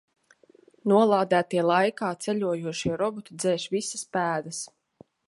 Nolādētie 0.91 1.65
laikā 1.71 2.09
ceļojošie 2.27 2.97
roboti 3.05 3.39
dzēš 3.45 3.69
visas 3.77 4.07
pēdas. 4.19 4.65